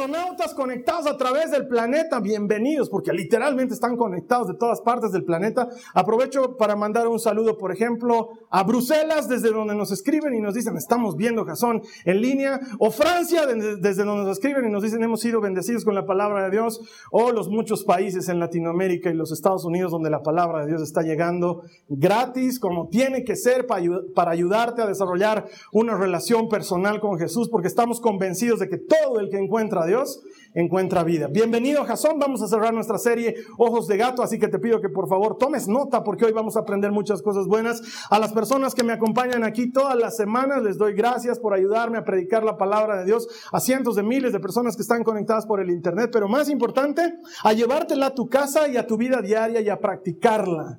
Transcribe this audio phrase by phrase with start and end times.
[0.00, 5.24] Jasonautas conectados a través del planeta, bienvenidos, porque literalmente están conectados de todas partes del
[5.24, 5.68] planeta.
[5.92, 10.54] Aprovecho para mandar un saludo, por ejemplo, a Bruselas, desde donde nos escriben y nos
[10.54, 15.02] dicen, estamos viendo Jasón en línea, o Francia, desde donde nos escriben y nos dicen,
[15.02, 19.14] hemos sido bendecidos con la palabra de Dios, o los muchos países en Latinoamérica y
[19.14, 23.66] los Estados Unidos donde la palabra de Dios está llegando gratis, como tiene que ser
[23.66, 29.20] para, ayudarte a desarrollar una relación personal con Jesús, porque estamos convencidos de que todo
[29.20, 30.20] el que encuentra Dios,
[30.54, 31.26] encuentra vida.
[31.26, 32.20] Bienvenido, Jasón.
[32.20, 35.36] Vamos a cerrar nuestra serie Ojos de Gato, así que te pido que por favor
[35.36, 37.82] tomes nota porque hoy vamos a aprender muchas cosas buenas.
[38.08, 41.98] A las personas que me acompañan aquí todas las semanas, les doy gracias por ayudarme
[41.98, 45.44] a predicar la palabra de Dios a cientos de miles de personas que están conectadas
[45.44, 47.02] por el Internet, pero más importante,
[47.42, 50.78] a llevártela a tu casa y a tu vida diaria y a practicarla.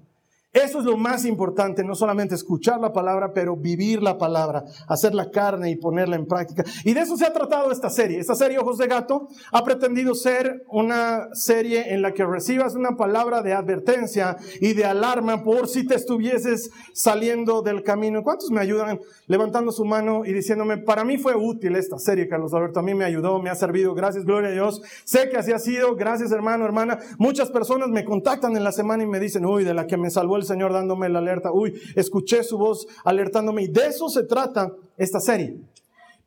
[0.53, 5.15] Eso es lo más importante, no solamente escuchar la palabra, pero vivir la palabra, hacer
[5.15, 6.65] la carne y ponerla en práctica.
[6.83, 8.19] Y de eso se ha tratado esta serie.
[8.19, 12.97] Esta serie Ojos de Gato ha pretendido ser una serie en la que recibas una
[12.97, 18.21] palabra de advertencia y de alarma por si te estuvieses saliendo del camino.
[18.21, 22.53] ¿Cuántos me ayudan levantando su mano y diciéndome, para mí fue útil esta serie, Carlos
[22.53, 24.81] Alberto, a mí me ayudó, me ha servido, gracias, gloria a Dios.
[25.05, 26.99] Sé que así ha sido, gracias hermano, hermana.
[27.17, 30.09] Muchas personas me contactan en la semana y me dicen, uy, de la que me
[30.09, 31.51] salvó el Señor dándome la alerta.
[31.51, 33.63] Uy, escuché su voz alertándome.
[33.63, 35.59] Y de eso se trata esta serie.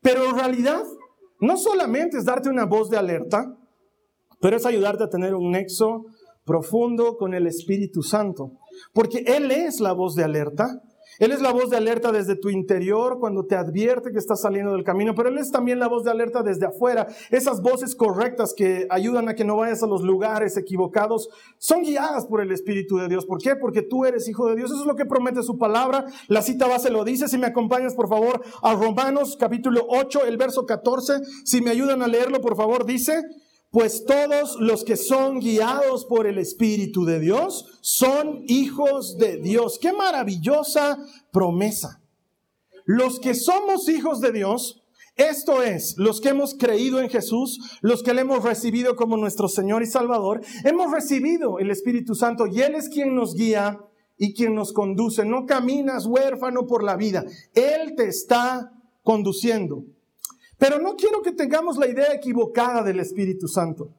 [0.01, 0.83] Pero en realidad,
[1.41, 3.57] no solamente es darte una voz de alerta,
[4.41, 6.05] pero es ayudarte a tener un nexo
[6.45, 8.53] profundo con el Espíritu Santo.
[8.93, 10.83] Porque Él es la voz de alerta
[11.19, 14.73] él es la voz de alerta desde tu interior cuando te advierte que estás saliendo
[14.73, 17.07] del camino, pero Él es también la voz de alerta desde afuera.
[17.31, 22.27] Esas voces correctas que ayudan a que no vayas a los lugares equivocados son guiadas
[22.27, 23.27] por el Espíritu de Dios.
[23.27, 23.57] ¿Por qué?
[23.57, 24.71] Porque tú eres hijo de Dios.
[24.71, 26.07] Eso es lo que promete su palabra.
[26.29, 27.29] La cita base lo dice.
[27.29, 31.21] Si me acompañas, por favor, a Romanos capítulo 8, el verso 14.
[31.45, 33.23] Si me ayudan a leerlo, por favor, dice,
[33.75, 39.81] pues todos los que son guiados por el Espíritu de Dios son hijos de Dios.
[39.83, 42.01] Qué maravillosa promesa.
[42.85, 44.85] Los que somos hijos de Dios,
[45.17, 49.49] esto es, los que hemos creído en Jesús, los que le hemos recibido como nuestro
[49.49, 53.81] Señor y Salvador, hemos recibido el Espíritu Santo y Él es quien nos guía
[54.17, 55.25] y quien nos conduce.
[55.25, 57.25] No caminas huérfano por la vida,
[57.55, 58.71] Él te está
[59.03, 59.85] conduciendo.
[60.59, 63.91] Pero no quiero que tengamos la idea equivocada del Espíritu Santo.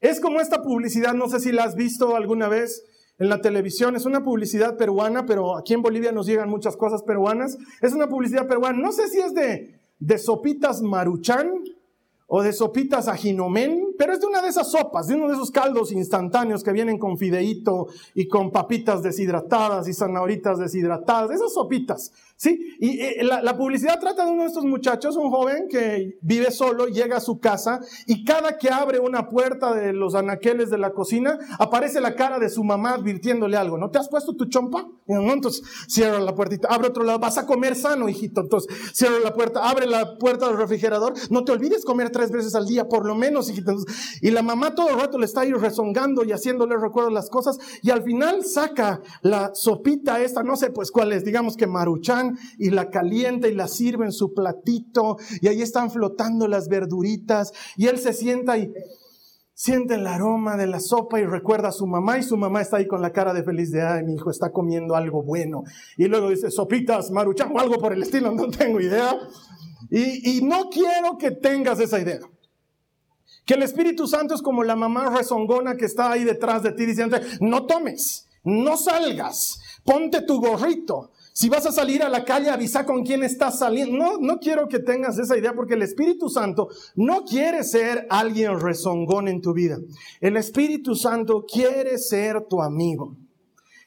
[0.00, 2.82] Es como esta publicidad, no sé si la has visto alguna vez
[3.18, 7.02] en la televisión, es una publicidad peruana, pero aquí en Bolivia nos llegan muchas cosas
[7.02, 7.56] peruanas.
[7.80, 11.62] Es una publicidad peruana, no sé si es de, de sopitas maruchan
[12.34, 15.50] o de sopitas ajinomen, pero es de una de esas sopas, de uno de esos
[15.50, 22.10] caldos instantáneos que vienen con fideíto y con papitas deshidratadas y zanahoritas deshidratadas, esas sopitas.
[22.42, 26.50] Sí, y eh, la, publicidad trata de uno de estos muchachos, un joven que vive
[26.50, 30.76] solo, llega a su casa y cada que abre una puerta de los anaqueles de
[30.76, 33.78] la cocina, aparece la cara de su mamá advirtiéndole algo.
[33.78, 34.88] ¿No te has puesto tu chompa?
[35.06, 38.40] Entonces cierra la puertita, abre otro lado, vas a comer sano, hijito.
[38.40, 42.56] Entonces cierra la puerta, abre la puerta del refrigerador, no te olvides comer tres veces
[42.56, 43.72] al día, por lo menos, hijito.
[44.20, 47.56] y la mamá todo el rato le está ahí rezongando y haciéndole recuerdo las cosas
[47.82, 52.31] y al final saca la sopita esta, no sé pues cuál es, digamos que maruchan
[52.58, 57.52] y la calienta y la sirve en su platito y ahí están flotando las verduritas
[57.76, 58.72] y él se sienta y
[59.54, 62.78] siente el aroma de la sopa y recuerda a su mamá y su mamá está
[62.78, 65.62] ahí con la cara de feliz de, ay, mi hijo está comiendo algo bueno.
[65.96, 69.16] Y luego dice, sopitas, maruchan o algo por el estilo, no tengo idea.
[69.90, 72.20] Y, y no quiero que tengas esa idea.
[73.44, 76.86] Que el Espíritu Santo es como la mamá rezongona que está ahí detrás de ti
[76.86, 82.50] diciendo, no tomes, no salgas, ponte tu gorrito, si vas a salir a la calle,
[82.50, 83.96] avisa con quién estás saliendo.
[83.96, 88.60] No, no quiero que tengas esa idea porque el Espíritu Santo no quiere ser alguien
[88.60, 89.78] rezongón en tu vida.
[90.20, 93.16] El Espíritu Santo quiere ser tu amigo.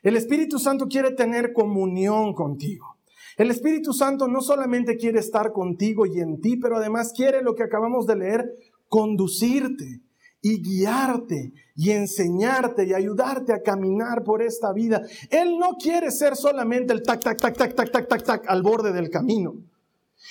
[0.01, 2.97] El Espíritu Santo quiere tener comunión contigo.
[3.37, 7.53] El Espíritu Santo no solamente quiere estar contigo y en ti, pero además quiere lo
[7.53, 8.55] que acabamos de leer,
[8.87, 10.04] conducirte
[10.45, 15.01] y guiarte y enseñarte y ayudarte a caminar por esta vida.
[15.31, 18.61] Él no quiere ser solamente el tac, tac, tac, tac, tac, tac, tac, tac al
[18.61, 19.55] borde del camino.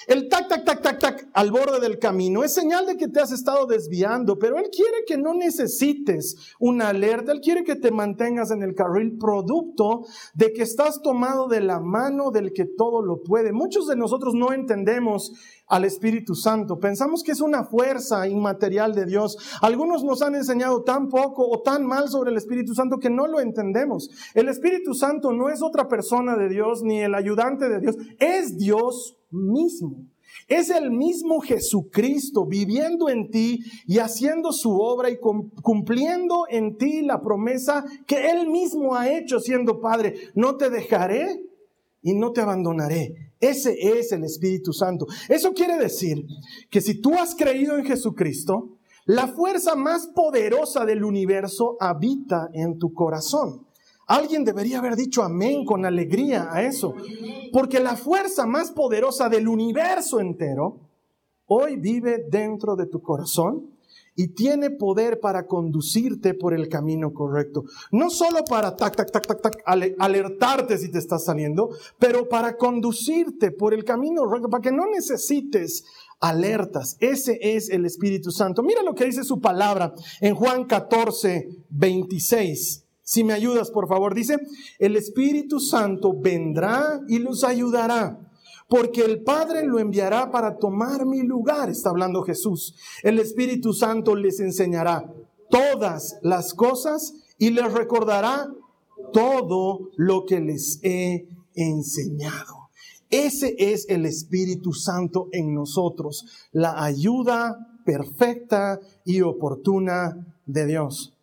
[0.06, 3.18] El tac, tac, tac, tac, tac al borde del camino es señal de que te
[3.18, 7.90] has estado desviando, pero Él quiere que no necesites una alerta, Él quiere que te
[7.90, 13.02] mantengas en el carril producto de que estás tomado de la mano del que todo
[13.02, 13.52] lo puede.
[13.52, 15.32] Muchos de nosotros no entendemos
[15.66, 19.38] al Espíritu Santo, pensamos que es una fuerza inmaterial de Dios.
[19.62, 23.26] Algunos nos han enseñado tan poco o tan mal sobre el Espíritu Santo que no
[23.26, 24.10] lo entendemos.
[24.34, 28.58] El Espíritu Santo no es otra persona de Dios ni el ayudante de Dios, es
[28.58, 30.06] Dios mismo.
[30.48, 37.02] Es el mismo Jesucristo viviendo en ti y haciendo su obra y cumpliendo en ti
[37.02, 40.14] la promesa que Él mismo ha hecho siendo Padre.
[40.34, 41.40] No te dejaré
[42.04, 43.32] y no te abandonaré.
[43.40, 45.06] Ese es el Espíritu Santo.
[45.28, 46.24] Eso quiere decir
[46.70, 52.78] que si tú has creído en Jesucristo, la fuerza más poderosa del universo habita en
[52.78, 53.66] tu corazón.
[54.06, 56.94] Alguien debería haber dicho amén con alegría a eso.
[57.52, 60.80] Porque la fuerza más poderosa del universo entero
[61.46, 63.73] hoy vive dentro de tu corazón
[64.16, 67.64] y tiene poder para conducirte por el camino correcto.
[67.90, 69.62] No solo para tac, tac, tac, tac, tac,
[69.98, 74.86] alertarte si te estás saliendo, pero para conducirte por el camino correcto, para que no
[74.86, 75.84] necesites
[76.20, 76.96] alertas.
[77.00, 78.62] Ese es el Espíritu Santo.
[78.62, 82.84] Mira lo que dice su palabra en Juan 14, 26.
[83.02, 84.38] Si me ayudas, por favor, dice,
[84.78, 88.18] el Espíritu Santo vendrá y los ayudará,
[88.74, 92.74] porque el Padre lo enviará para tomar mi lugar, está hablando Jesús.
[93.04, 95.14] El Espíritu Santo les enseñará
[95.48, 98.48] todas las cosas y les recordará
[99.12, 102.68] todo lo que les he enseñado.
[103.10, 111.13] Ese es el Espíritu Santo en nosotros, la ayuda perfecta y oportuna de Dios.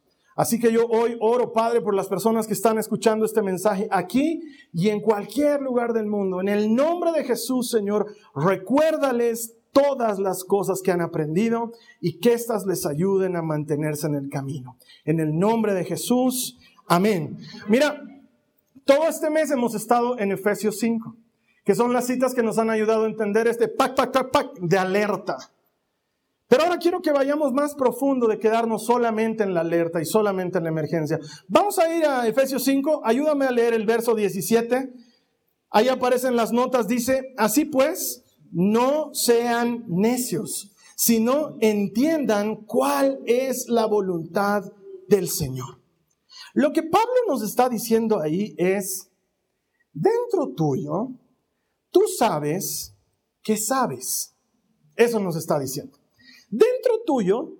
[0.41, 4.41] Así que yo hoy oro, Padre, por las personas que están escuchando este mensaje aquí
[4.73, 6.41] y en cualquier lugar del mundo.
[6.41, 12.33] En el nombre de Jesús, Señor, recuérdales todas las cosas que han aprendido y que
[12.33, 14.77] éstas les ayuden a mantenerse en el camino.
[15.05, 16.57] En el nombre de Jesús,
[16.87, 17.37] amén.
[17.67, 18.01] Mira,
[18.83, 21.17] todo este mes hemos estado en Efesios 5,
[21.63, 24.59] que son las citas que nos han ayudado a entender este pac, pac, pac, pac
[24.59, 25.37] de alerta.
[26.51, 30.57] Pero ahora quiero que vayamos más profundo de quedarnos solamente en la alerta y solamente
[30.57, 31.17] en la emergencia.
[31.47, 34.91] Vamos a ir a Efesios 5, ayúdame a leer el verso 17.
[35.69, 43.85] Ahí aparecen las notas, dice, así pues, no sean necios, sino entiendan cuál es la
[43.85, 44.65] voluntad
[45.07, 45.79] del Señor.
[46.53, 49.09] Lo que Pablo nos está diciendo ahí es,
[49.93, 51.11] dentro tuyo,
[51.91, 52.93] tú sabes
[53.41, 54.35] que sabes.
[54.97, 56.00] Eso nos está diciendo.
[56.51, 57.53] Dentro tuyo,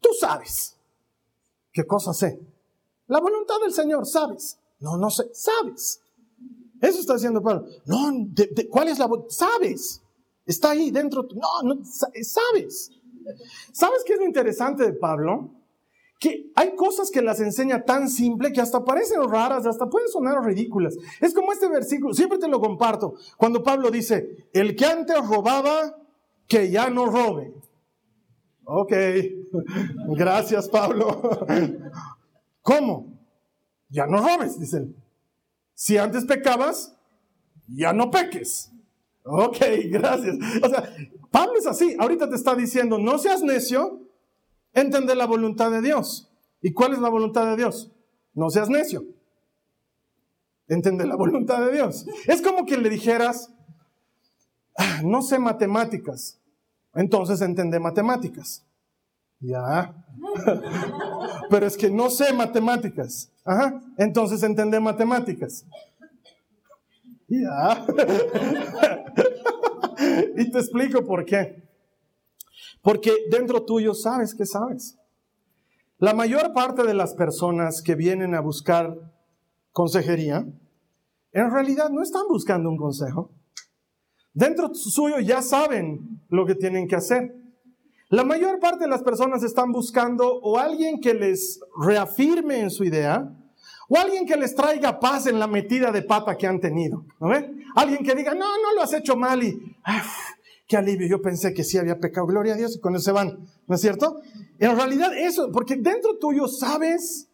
[0.00, 0.76] tú sabes.
[1.72, 2.38] ¿Qué cosa sé?
[3.08, 4.58] La voluntad del Señor, sabes.
[4.78, 6.00] No, no sé, sabes.
[6.80, 7.66] Eso está diciendo Pablo.
[7.86, 8.12] No,
[8.70, 9.30] ¿cuál es la voluntad?
[9.34, 10.02] Sabes.
[10.44, 11.26] Está ahí dentro.
[11.34, 12.90] No, no, sabes.
[13.72, 15.50] ¿Sabes qué es lo interesante de Pablo?
[16.20, 20.44] Que hay cosas que las enseña tan simple que hasta parecen raras, hasta pueden sonar
[20.44, 20.96] ridículas.
[21.20, 25.96] Es como este versículo, siempre te lo comparto, cuando Pablo dice, el que antes robaba,
[26.46, 27.52] que ya no robe.
[28.66, 28.92] Ok,
[30.16, 31.46] gracias Pablo.
[32.62, 33.18] ¿Cómo?
[33.88, 34.96] Ya no robes, dice él.
[35.74, 36.96] Si antes pecabas,
[37.68, 38.70] ya no peques.
[39.24, 39.58] Ok,
[39.90, 40.36] gracias.
[40.62, 40.90] O sea,
[41.30, 41.96] Pablo es así.
[41.98, 44.00] Ahorita te está diciendo, no seas necio,
[44.72, 46.30] entender la voluntad de Dios.
[46.60, 47.92] ¿Y cuál es la voluntad de Dios?
[48.34, 49.04] No seas necio.
[50.66, 52.06] Entender la voluntad de Dios.
[52.26, 53.52] Es como que le dijeras,
[54.78, 56.40] ah, no sé matemáticas.
[56.94, 58.64] Entonces entendé matemáticas.
[59.40, 59.94] Ya.
[61.50, 63.30] Pero es que no sé matemáticas.
[63.44, 63.80] Ajá.
[63.98, 65.66] Entonces entendé matemáticas.
[67.28, 67.86] Ya.
[70.36, 71.62] y te explico por qué.
[72.82, 74.98] Porque dentro tuyo sabes que sabes.
[75.98, 79.12] La mayor parte de las personas que vienen a buscar
[79.72, 80.44] consejería,
[81.32, 83.30] en realidad no están buscando un consejo.
[84.34, 87.34] Dentro suyo ya saben lo que tienen que hacer.
[88.10, 92.84] La mayor parte de las personas están buscando o alguien que les reafirme en su
[92.84, 93.32] idea,
[93.88, 97.04] o alguien que les traiga paz en la metida de pata que han tenido.
[97.20, 97.30] ¿no
[97.76, 99.76] Alguien que diga, no, no lo has hecho mal y,
[100.66, 103.38] qué alivio, yo pensé que sí había pecado, gloria a Dios, y con se van,
[103.66, 104.20] ¿no es cierto?
[104.58, 107.28] En realidad eso, porque dentro tuyo sabes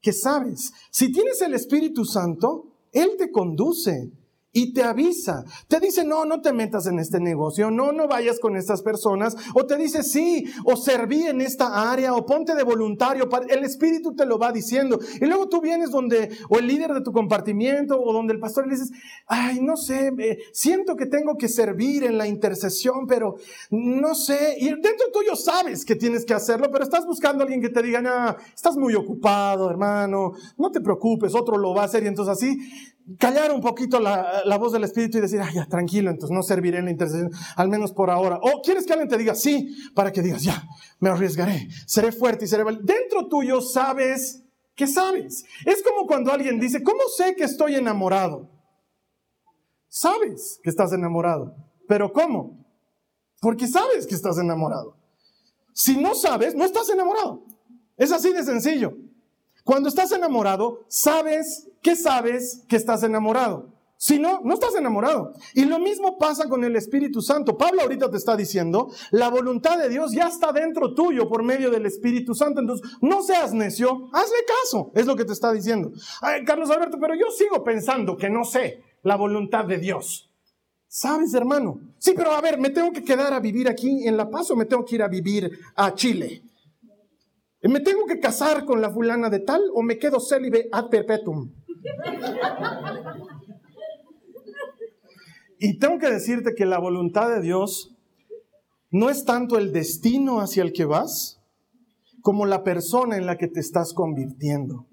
[0.00, 0.72] que sabes.
[0.90, 4.12] Si tienes el Espíritu Santo, Él te conduce
[4.54, 5.44] y te avisa.
[5.66, 9.36] Te dice, no, no te metas en este negocio, no, no vayas con estas personas.
[9.52, 13.28] O te dice, sí, o serví en esta área, o ponte de voluntario.
[13.48, 14.98] El Espíritu te lo va diciendo.
[15.20, 18.66] Y luego tú vienes donde, o el líder de tu compartimiento, o donde el pastor
[18.66, 18.92] le dices,
[19.26, 23.34] ay, no sé, eh, siento que tengo que servir en la intercesión, pero
[23.70, 24.56] no sé.
[24.60, 28.00] Y dentro tuyo sabes que tienes que hacerlo, pero estás buscando alguien que te diga,
[28.00, 32.04] no, estás muy ocupado, hermano, no te preocupes, otro lo va a hacer.
[32.04, 32.56] Y entonces así
[33.18, 36.78] callar un poquito la, voz del Espíritu y decir, ay, ya, tranquilo, entonces no serviré
[36.78, 38.38] en la intercesión, al menos por ahora.
[38.42, 40.66] O quieres que alguien te diga, sí, para que digas, ya,
[41.00, 42.92] me arriesgaré, seré fuerte y seré valiente.
[42.92, 44.42] Dentro tuyo sabes
[44.74, 45.44] que sabes.
[45.64, 48.50] Es como cuando alguien dice, ¿cómo sé que estoy enamorado?
[49.88, 51.54] Sabes que estás enamorado,
[51.86, 52.64] pero ¿cómo?
[53.40, 54.96] Porque sabes que estás enamorado.
[55.72, 57.44] Si no sabes, no estás enamorado.
[57.96, 58.96] Es así de sencillo.
[59.64, 63.74] Cuando estás enamorado, sabes que sabes que estás enamorado.
[63.96, 65.32] Si no, no estás enamorado.
[65.54, 67.56] Y lo mismo pasa con el Espíritu Santo.
[67.56, 71.70] Pablo ahorita te está diciendo, la voluntad de Dios ya está dentro tuyo por medio
[71.70, 72.60] del Espíritu Santo.
[72.60, 74.92] Entonces, no seas necio, hazle caso.
[74.94, 75.92] Es lo que te está diciendo.
[76.20, 80.30] Ay, Carlos Alberto, pero yo sigo pensando que no sé la voluntad de Dios.
[80.86, 81.80] ¿Sabes, hermano?
[81.98, 84.56] Sí, pero a ver, ¿me tengo que quedar a vivir aquí en La Paz o
[84.56, 86.43] me tengo que ir a vivir a Chile?
[87.68, 91.50] ¿Me tengo que casar con la fulana de tal o me quedo célibe ad perpetuum?
[95.58, 97.96] Y tengo que decirte que la voluntad de Dios
[98.90, 101.40] no es tanto el destino hacia el que vas,
[102.20, 104.86] como la persona en la que te estás convirtiendo.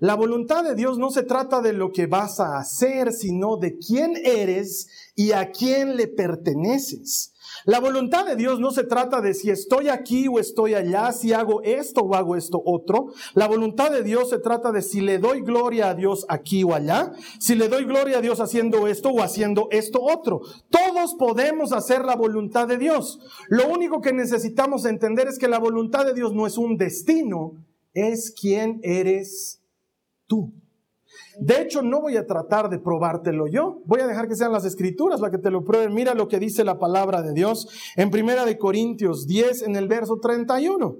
[0.00, 3.76] La voluntad de Dios no se trata de lo que vas a hacer, sino de
[3.76, 7.34] quién eres y a quién le perteneces.
[7.66, 11.34] La voluntad de Dios no se trata de si estoy aquí o estoy allá, si
[11.34, 13.08] hago esto o hago esto otro.
[13.34, 16.72] La voluntad de Dios se trata de si le doy gloria a Dios aquí o
[16.72, 20.40] allá, si le doy gloria a Dios haciendo esto o haciendo esto otro.
[20.70, 23.20] Todos podemos hacer la voluntad de Dios.
[23.48, 27.52] Lo único que necesitamos entender es que la voluntad de Dios no es un destino,
[27.92, 29.59] es quién eres
[30.30, 30.52] tú.
[31.40, 33.82] De hecho, no voy a tratar de probártelo yo.
[33.84, 35.92] Voy a dejar que sean las escrituras las que te lo prueben.
[35.92, 39.88] Mira lo que dice la palabra de Dios en Primera de Corintios 10 en el
[39.88, 40.96] verso 31.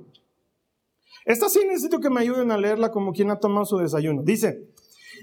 [1.24, 4.22] Esta sí necesito que me ayuden a leerla como quien ha tomado su desayuno.
[4.22, 4.66] Dice,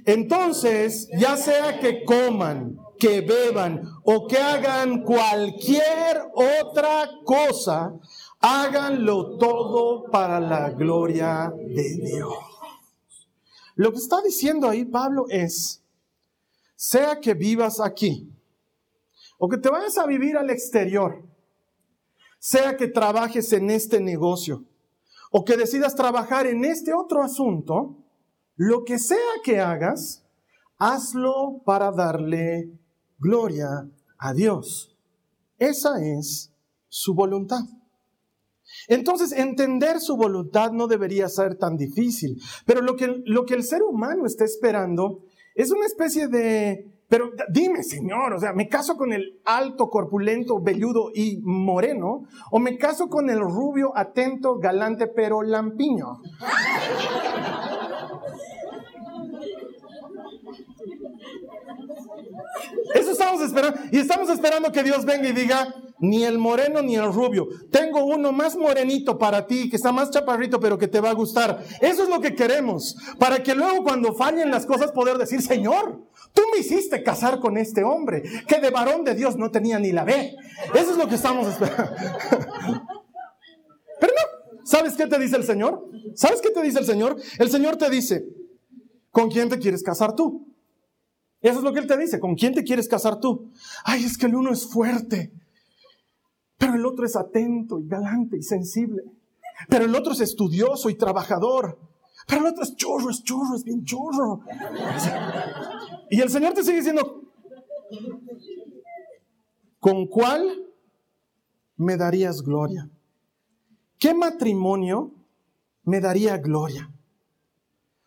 [0.06, 7.94] entonces, ya sea que coman, que beban o que hagan cualquier otra cosa,
[8.40, 12.57] háganlo todo para la gloria de Dios.
[13.78, 15.84] Lo que está diciendo ahí Pablo es,
[16.76, 18.28] sea que vivas aquí
[19.38, 21.24] o que te vayas a vivir al exterior,
[22.40, 24.66] sea que trabajes en este negocio
[25.32, 28.04] o que decidas trabajar en este otro asunto,
[28.56, 30.26] lo que sea que hagas,
[30.80, 32.72] hazlo para darle
[33.20, 34.98] gloria a Dios.
[35.60, 36.52] Esa es
[36.90, 37.62] su voluntad.
[38.88, 43.64] Entonces, entender su voluntad no debería ser tan difícil, pero lo que, lo que el
[43.64, 45.24] ser humano está esperando
[45.56, 50.62] es una especie de, pero dime, Señor, o sea, ¿me caso con el alto, corpulento,
[50.62, 52.24] velludo y moreno?
[52.52, 56.20] ¿O me caso con el rubio, atento, galante, pero lampiño?
[62.94, 63.80] Eso estamos esperando.
[63.92, 67.48] Y estamos esperando que Dios venga y diga, ni el moreno ni el rubio.
[67.72, 71.14] Tengo uno más morenito para ti, que está más chaparrito, pero que te va a
[71.14, 71.64] gustar.
[71.82, 72.96] Eso es lo que queremos.
[73.20, 77.58] Para que luego cuando fallen las cosas poder decir, Señor, tú me hiciste casar con
[77.58, 80.36] este hombre, que de varón de Dios no tenía ni la B.
[80.74, 81.94] Eso es lo que estamos esperando.
[84.00, 85.90] Pero no, ¿sabes qué te dice el Señor?
[86.16, 87.18] ¿Sabes qué te dice el Señor?
[87.40, 88.26] El Señor te dice,
[89.12, 90.48] ¿con quién te quieres casar tú?
[91.42, 92.20] Eso es lo que él te dice.
[92.20, 93.52] ¿Con quién te quieres casar tú?
[93.84, 95.32] Ay, es que el uno es fuerte,
[96.58, 99.04] pero el otro es atento y galante y sensible.
[99.70, 101.80] Pero el otro es estudioso y trabajador.
[102.28, 104.42] Pero el otro es chorro, es chorro, es bien chorro.
[106.10, 107.22] Y el Señor te sigue diciendo,
[109.78, 110.66] ¿con cuál
[111.76, 112.90] me darías gloria?
[114.00, 115.12] ¿Qué matrimonio
[115.84, 116.90] me daría gloria?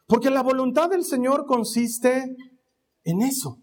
[0.06, 2.36] Porque la voluntad del Señor consiste
[3.04, 3.59] en eso.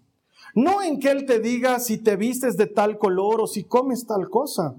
[0.57, 4.07] No en que Él te diga si te vistes de tal color o si comes
[4.07, 4.73] tal cosa,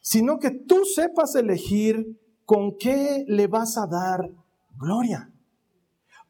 [0.00, 4.28] sino que tú sepas elegir con qué le vas a dar
[4.76, 5.30] gloria.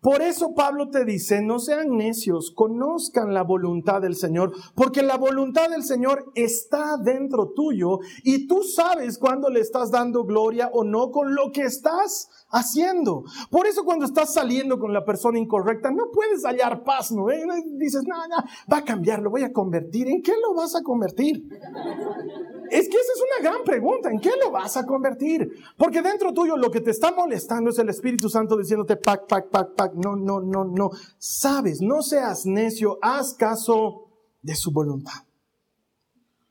[0.03, 5.17] Por eso Pablo te dice, no sean necios, conozcan la voluntad del Señor, porque la
[5.17, 10.85] voluntad del Señor está dentro tuyo y tú sabes cuándo le estás dando gloria o
[10.85, 13.25] no con lo que estás haciendo.
[13.51, 17.27] Por eso cuando estás saliendo con la persona incorrecta, no puedes hallar paz, ¿no?
[17.79, 18.37] Dices, no, no,
[18.73, 20.09] va a cambiar, lo voy a convertir.
[20.09, 21.45] ¿En qué lo vas a convertir?
[22.71, 24.11] Es que esa es una gran pregunta.
[24.11, 25.51] ¿En qué lo vas a convertir?
[25.77, 29.51] Porque dentro tuyo lo que te está molestando es el Espíritu Santo diciéndote, pac, pac,
[29.51, 30.91] pac, pac, no, no, no, no.
[31.19, 34.07] Sabes, no seas necio, haz caso
[34.43, 35.26] de su voluntad.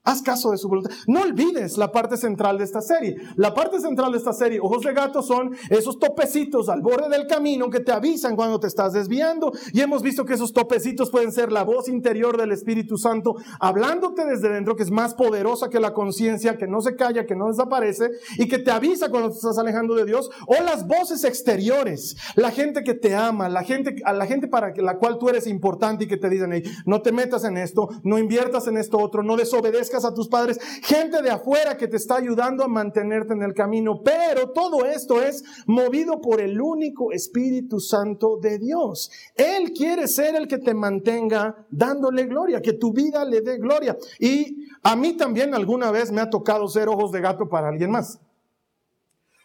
[0.06, 0.92] Haz caso de su voluntad.
[1.08, 3.18] No olvides la parte central de esta serie.
[3.38, 7.26] La parte central de esta serie, ojos de gato, son esos topecitos al borde del
[7.26, 9.52] camino que te avisan cuando te estás desviando.
[9.74, 14.28] Y hemos visto que esos topecitos pueden ser la voz interior del Espíritu Santo hablándote
[14.28, 17.48] desde dentro, que es más poderosa que la conciencia, que no se calla, que no
[17.48, 20.30] desaparece y que te avisa cuando te estás alejando de Dios.
[20.46, 24.72] O las voces exteriores, la gente que te ama, la gente, a la gente para
[24.78, 28.20] la cual tú eres importante y que te dicen, no te metas en esto, no
[28.20, 32.18] inviertas en esto otro, no desobedezcas a tus padres, gente de afuera que te está
[32.18, 34.02] ayudando a mantenerte en el camino.
[34.04, 39.12] Pero todo esto es movido por el único Espíritu Santo de Dios.
[39.36, 43.96] Él quiere ser el que te mantenga dándole gloria, que tu vida le dé gloria.
[44.20, 47.92] Y a mí también alguna vez me ha tocado ser ojos de gato para alguien
[47.92, 48.20] más.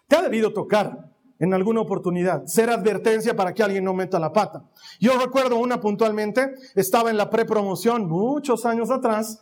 [0.09, 4.33] Te ha debido tocar en alguna oportunidad, ser advertencia para que alguien no meta la
[4.33, 4.69] pata.
[5.01, 9.41] Yo recuerdo una puntualmente, estaba en la prepromoción muchos años atrás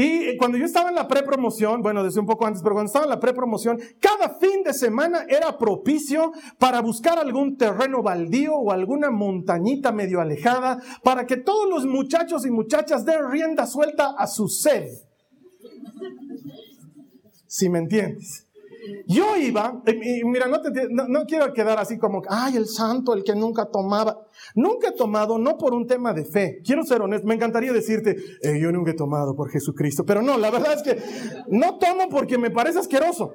[0.00, 3.04] y cuando yo estaba en la prepromoción, bueno, desde un poco antes, pero cuando estaba
[3.04, 8.70] en la prepromoción, cada fin de semana era propicio para buscar algún terreno baldío o
[8.70, 14.28] alguna montañita medio alejada para que todos los muchachos y muchachas den rienda suelta a
[14.28, 14.86] su sed.
[17.48, 18.47] Si me entiendes.
[19.06, 23.66] Yo iba, y mira, no, quiero quedar así como, ay, el santo, el que nunca
[23.66, 24.26] tomaba.
[24.54, 26.60] Nunca he tomado, no por un tema de fe.
[26.64, 30.04] Quiero ser honesto, me encantaría decirte, eh, yo nunca he tomado por Jesucristo.
[30.04, 31.00] Pero no, la verdad es que
[31.48, 33.32] no tomo porque me parece asqueroso.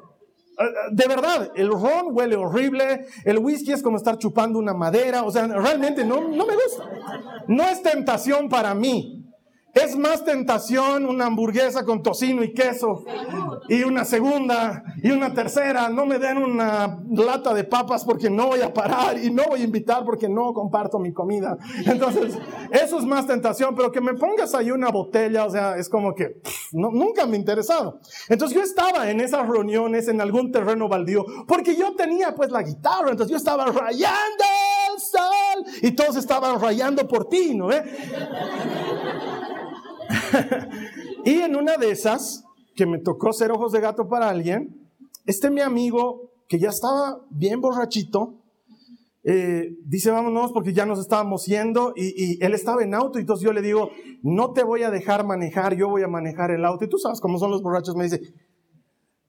[0.59, 4.73] Eh, eh, de verdad, el ron huele horrible, el whisky es como estar chupando una
[4.73, 6.89] madera, o sea, realmente no, no me gusta.
[7.47, 9.22] No es tentación para mí.
[9.73, 13.05] Es más tentación una hamburguesa con tocino y queso
[13.67, 15.89] y una segunda y una tercera.
[15.89, 19.61] No me den una lata de papas porque no voy a parar y no voy
[19.61, 21.57] a invitar porque no comparto mi comida.
[21.87, 22.37] Entonces,
[22.71, 26.13] eso es más tentación, pero que me pongas ahí una botella, o sea, es como
[26.13, 26.39] que
[26.71, 27.99] nunca me ha interesado.
[28.29, 32.61] Entonces yo estaba en esas reuniones en algún terreno baldío porque yo tenía pues la
[32.61, 34.43] guitarra, entonces yo estaba rayando
[34.93, 37.71] el sol y todos estaban rayando por ti, ¿no?
[37.71, 37.83] Eh?
[41.25, 42.43] y en una de esas,
[42.75, 44.89] que me tocó ser ojos de gato para alguien,
[45.25, 48.35] este mi amigo, que ya estaba bien borrachito,
[49.25, 53.45] eh, dice, vámonos porque ya nos estábamos yendo y, él estaba en auto y entonces
[53.45, 53.89] yo le digo,
[54.21, 56.83] no te voy a dejar manejar, yo voy a manejar el auto.
[56.83, 58.19] Y tú sabes cómo son los borrachos, me dice,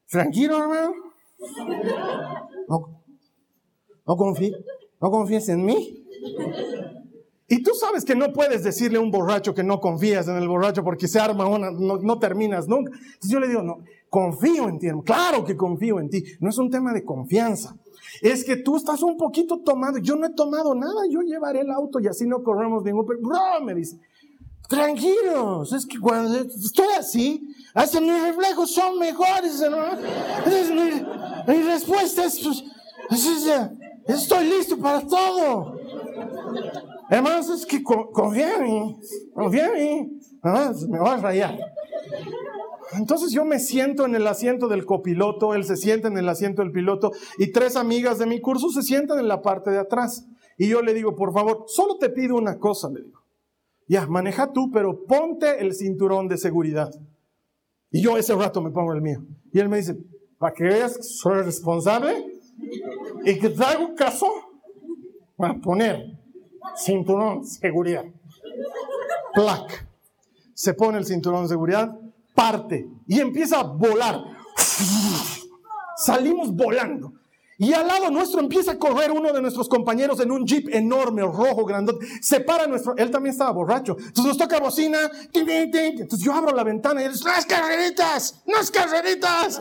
[0.08, 0.94] tranquilo hermano,
[2.68, 3.04] no,
[4.06, 4.16] no,
[5.00, 6.04] no confíes en mí.
[7.46, 10.48] Y tú sabes que no puedes decirle a un borracho que no confías en el
[10.48, 12.92] borracho porque se arma una, no, terminas nunca.
[12.94, 16.24] Entonces yo le digo, no, confío en ti, claro que confío en ti.
[16.40, 17.76] No es un tema de confianza.
[18.22, 19.98] Es que tú estás un poquito tomado.
[19.98, 21.02] Yo no he tomado nada.
[21.10, 23.04] Yo llevaré el auto y así no corremos ningún.
[23.04, 23.98] Bro, me dice,
[24.68, 25.72] tranquilos.
[25.72, 29.62] Es que cuando estoy así, hasta mis reflejos son mejores.
[29.68, 29.96] ¿no?
[31.46, 32.64] mi, respuesta es, pues,
[34.06, 35.78] estoy listo para todo.
[37.10, 39.00] Hermanos, es que confía en mí,
[40.88, 41.58] me va a rayar.
[42.92, 46.62] Entonces yo me siento en el asiento del copiloto, él se sienta en el asiento
[46.62, 50.26] del piloto y tres amigas de mi curso se sientan en la parte de atrás.
[50.56, 53.20] Y yo le digo, por favor, solo te pido una cosa, le digo.
[53.88, 56.90] Ya, maneja tú, pero ponte el cinturón de seguridad.
[57.90, 59.24] Y yo ese rato me pongo el mío.
[59.52, 59.96] Y él me dice,
[60.38, 62.38] ¿para que veas que soy responsable?
[63.24, 63.64] Y que te
[63.96, 64.26] caso,
[65.36, 66.23] voy a poner
[66.76, 68.04] cinturón, seguridad.
[69.34, 69.86] Plac.
[70.54, 71.98] Se pone el cinturón de seguridad,
[72.34, 74.22] parte y empieza a volar.
[75.96, 77.12] Salimos volando.
[77.58, 81.22] Y al lado nuestro empieza a correr uno de nuestros compañeros en un jeep enorme,
[81.22, 82.06] rojo, grandote.
[82.20, 83.96] Se para nuestro, él también estaba borracho.
[83.98, 84.98] Entonces nos toca bocina.
[85.32, 88.42] Entonces yo abro la ventana y él dice, ¡las carreritas!
[88.46, 89.60] ¡Las carreritas!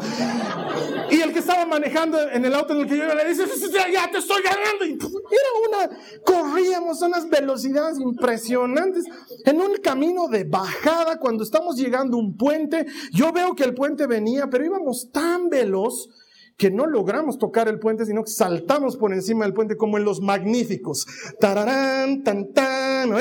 [1.11, 3.43] Y el que estaba manejando en el auto en el que yo iba le dice,
[3.91, 4.85] ya te estoy ganando.
[4.85, 9.05] Y era una, corríamos a unas velocidades impresionantes
[9.45, 12.87] en un camino de bajada cuando estamos llegando a un puente.
[13.11, 16.09] Yo veo que el puente venía, pero íbamos tan veloz
[16.57, 20.05] que no logramos tocar el puente, sino que saltamos por encima del puente como en
[20.05, 21.05] los magníficos.
[21.39, 23.13] Tararán, tan, tan,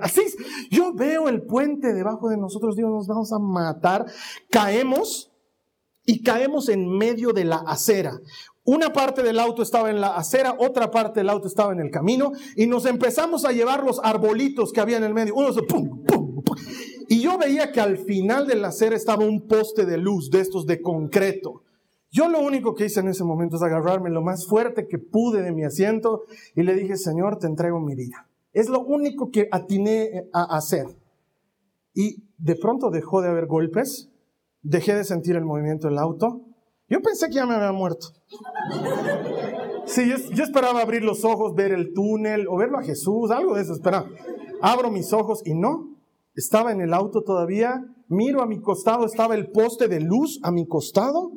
[0.00, 0.22] Así,
[0.70, 4.06] yo veo el puente debajo de nosotros, Dios, nos vamos a matar.
[4.50, 5.32] Caemos
[6.04, 8.20] y caemos en medio de la acera.
[8.64, 11.90] Una parte del auto estaba en la acera, otra parte del auto estaba en el
[11.90, 15.34] camino y nos empezamos a llevar los arbolitos que había en el medio.
[15.34, 16.56] Uno se pum, pum, pum.
[17.08, 20.40] Y yo veía que al final de la acera estaba un poste de luz de
[20.40, 21.62] estos de concreto.
[22.10, 25.42] Yo lo único que hice en ese momento es agarrarme lo más fuerte que pude
[25.42, 26.22] de mi asiento
[26.54, 28.28] y le dije, Señor, te entrego mi vida.
[28.52, 30.86] Es lo único que atiné a hacer.
[31.92, 34.10] Y de pronto dejó de haber golpes,
[34.62, 36.42] dejé de sentir el movimiento del auto.
[36.88, 38.08] Yo pensé que ya me había muerto.
[39.86, 43.56] Sí, yo, yo, esperaba abrir los ojos, ver el túnel o verlo a Jesús, algo
[43.56, 44.08] de eso esperaba.
[44.62, 45.93] Abro mis ojos y no,
[46.34, 50.50] estaba en el auto todavía, miro a mi costado, estaba el poste de luz a
[50.50, 51.32] mi costado,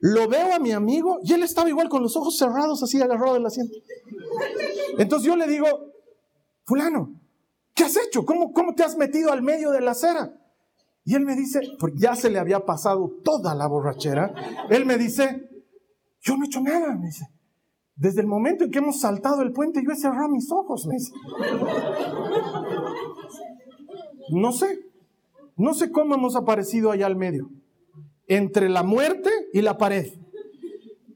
[0.00, 3.34] lo veo a mi amigo y él estaba igual con los ojos cerrados, así agarrado
[3.34, 3.74] del asiento.
[4.98, 5.66] Entonces yo le digo,
[6.64, 7.20] fulano,
[7.74, 8.24] ¿qué has hecho?
[8.24, 10.34] ¿Cómo, cómo te has metido al medio de la acera?
[11.04, 14.34] Y él me dice, porque ya se le había pasado toda la borrachera,
[14.70, 15.48] él me dice,
[16.20, 17.28] yo no he hecho nada, me dice.
[17.94, 20.94] Desde el momento en que hemos saltado el puente, yo he cerrado mis ojos, me
[20.94, 21.12] dice.
[24.30, 24.78] No sé.
[25.56, 27.50] No sé cómo hemos aparecido allá al medio.
[28.26, 30.12] Entre la muerte y la pared.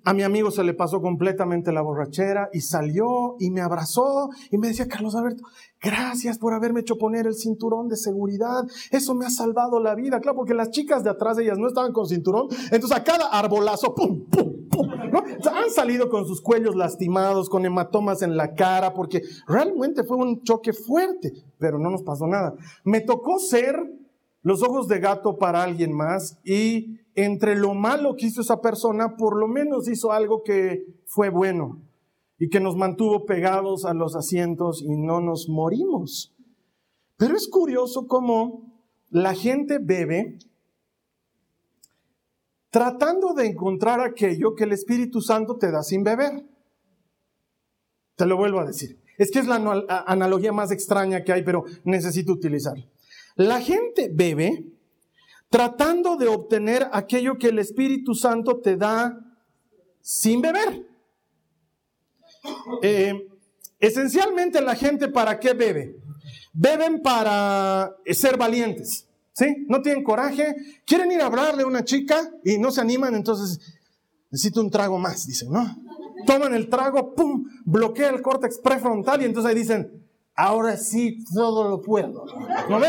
[0.06, 4.56] A mi amigo se le pasó completamente la borrachera y salió y me abrazó y
[4.56, 5.42] me decía, Carlos Alberto,
[5.82, 8.62] gracias por haberme hecho poner el cinturón de seguridad.
[8.92, 10.20] Eso me ha salvado la vida.
[10.20, 12.46] Claro, porque las chicas de atrás de ellas no estaban con cinturón.
[12.70, 14.88] Entonces a cada arbolazo, pum, pum, pum.
[15.52, 20.44] han salido con sus cuellos lastimados, con hematomas en la cara, porque realmente fue un
[20.44, 22.54] choque fuerte, pero no nos pasó nada.
[22.84, 23.74] Me tocó ser
[24.42, 29.16] los ojos de gato para alguien más y entre lo malo que hizo esa persona,
[29.16, 31.82] por lo menos hizo algo que fue bueno
[32.38, 36.36] y que nos mantuvo pegados a los asientos y no nos morimos.
[37.16, 40.38] Pero es curioso cómo la gente bebe
[42.70, 46.44] tratando de encontrar aquello que el Espíritu Santo te da sin beber.
[48.16, 49.00] Te lo vuelvo a decir.
[49.16, 49.56] Es que es la
[50.06, 52.84] analogía más extraña que hay, pero necesito utilizarla.
[53.36, 54.75] La gente bebe
[55.48, 59.18] tratando de obtener aquello que el Espíritu Santo te da
[60.00, 60.86] sin beber.
[62.82, 63.28] Eh,
[63.78, 65.96] esencialmente la gente para qué bebe?
[66.52, 69.66] Beben para ser valientes, ¿sí?
[69.68, 70.54] No tienen coraje,
[70.86, 73.60] quieren ir a hablarle a una chica y no se animan, entonces
[74.30, 75.76] necesito un trago más, dicen, ¿no?
[76.26, 77.44] Toman el trago, ¡pum!
[77.64, 80.05] Bloquea el córtex prefrontal y entonces ahí dicen,
[80.36, 82.26] ahora sí todo lo puedo.
[82.68, 82.88] ¿No ve?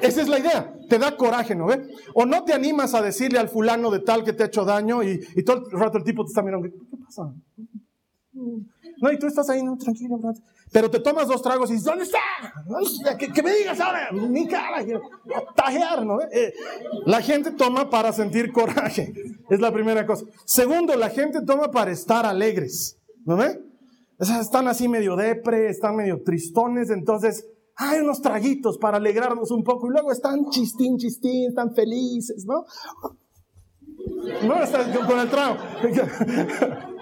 [0.00, 0.74] Esa es la idea.
[0.88, 1.88] Te da coraje, ¿no ve?
[2.14, 5.02] O no te animas a decirle al fulano de tal que te ha hecho daño
[5.02, 6.68] y, todo el rato el tipo te está mirando.
[6.68, 7.34] ¿Qué pasa?
[8.32, 10.20] No, y tú estás ahí, no, tranquilo,
[10.70, 12.18] Pero te tomas dos tragos y dices, ¿dónde está?
[13.18, 14.12] ¿Qué, me digas ahora?
[14.12, 14.84] Mi cara,
[15.56, 16.20] tajear, ¿no?
[16.20, 16.54] Eh,
[17.04, 19.12] la gente toma para sentir coraje.
[19.50, 20.24] Es la primera cosa.
[20.44, 22.98] Segundo, la gente toma para estar alegres.
[23.24, 23.60] ¿No ve?
[24.30, 29.88] Están así medio depre, están medio tristones, entonces hay unos traguitos para alegrarnos un poco
[29.88, 32.64] y luego están chistín, chistín, están felices, ¿no?
[34.46, 35.56] No, están con el trago.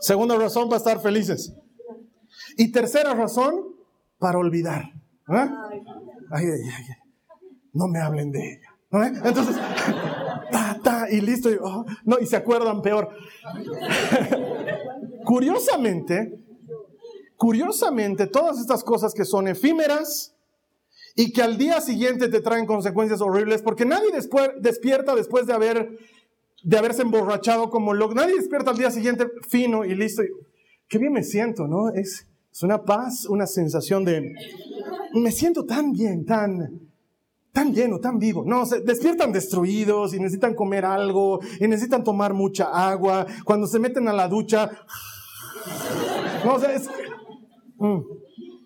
[0.00, 1.54] Segunda razón para estar felices.
[2.56, 3.54] Y tercera razón,
[4.18, 4.82] para olvidar.
[4.82, 5.48] ¿eh?
[6.30, 6.84] Ay, ay, ay,
[7.72, 8.76] no me hablen de ella.
[8.90, 9.04] ¿no?
[9.04, 9.56] Entonces,
[10.50, 11.50] ta, ta, y listo.
[11.50, 13.08] Y, oh, no, y se acuerdan peor.
[15.28, 16.40] Curiosamente,
[17.36, 20.34] curiosamente, todas estas cosas que son efímeras
[21.14, 24.08] y que al día siguiente te traen consecuencias horribles, porque nadie
[24.62, 25.98] despierta después de, haber,
[26.62, 30.22] de haberse emborrachado como loco, nadie despierta al día siguiente fino y listo.
[30.88, 31.90] Qué bien me siento, ¿no?
[31.90, 34.32] Es, es una paz, una sensación de,
[35.12, 36.88] me siento tan bien, tan,
[37.52, 38.44] tan lleno, tan vivo.
[38.46, 43.26] No, se despiertan destruidos y necesitan comer algo y necesitan tomar mucha agua.
[43.44, 44.70] Cuando se meten a la ducha,
[46.44, 46.58] no,
[47.86, 48.04] mm.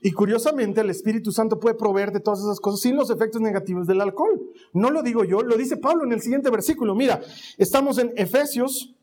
[0.04, 3.86] Y curiosamente el Espíritu Santo puede proveer de todas esas cosas sin los efectos negativos
[3.86, 4.40] del alcohol.
[4.72, 6.94] No lo digo yo, lo dice Pablo en el siguiente versículo.
[6.94, 7.20] Mira,
[7.56, 8.96] estamos en Efesios,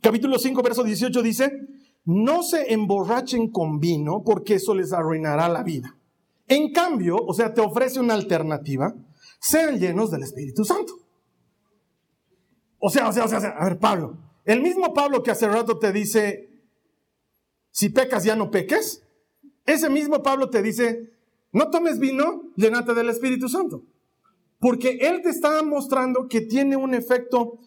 [0.00, 1.52] capítulo 5, verso 18, dice,
[2.06, 5.98] no se emborrachen con vino porque eso les arruinará la vida.
[6.48, 8.94] En cambio, o sea, te ofrece una alternativa,
[9.38, 10.94] sean llenos del Espíritu Santo.
[12.78, 15.78] O sea, o sea, o sea, a ver, Pablo, el mismo Pablo que hace rato
[15.78, 16.53] te dice,
[17.74, 19.02] si pecas ya no peques.
[19.66, 21.10] Ese mismo Pablo te dice,
[21.52, 23.82] no tomes vino, llénate del Espíritu Santo.
[24.60, 27.58] porque Él te está mostrando que tiene un efecto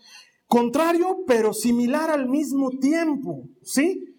[0.48, 4.16] contrario, pero similar al mismo tiempo, ¿sí?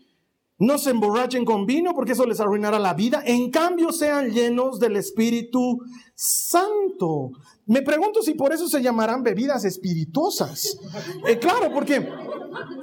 [0.58, 3.22] No se emborrachen con vino porque eso les arruinará la vida.
[3.24, 5.80] En cambio, sean llenos del Espíritu
[6.14, 7.30] Santo.
[7.66, 10.78] Me pregunto si por eso se llamarán bebidas espirituosas.
[11.26, 12.06] Eh, claro, porque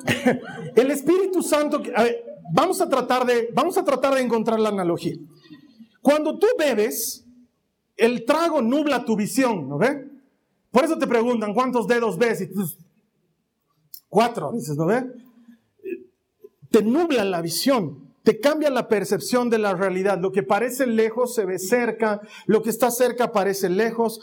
[0.75, 1.81] el Espíritu Santo,
[2.53, 5.15] vamos a tratar de, vamos a tratar de encontrar la analogía.
[6.01, 7.25] Cuando tú bebes,
[7.97, 10.07] el trago nubla tu visión, ¿no ve?
[10.71, 12.65] Por eso te preguntan cuántos dedos ves y tú
[14.09, 15.05] cuatro, dices, ¿no ve?
[16.75, 20.19] te nubla la visión, te cambia la percepción de la realidad.
[20.19, 24.19] Lo que parece lejos se ve cerca, lo que está cerca parece lejos,